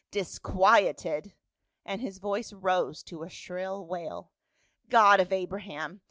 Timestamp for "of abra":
5.19-5.61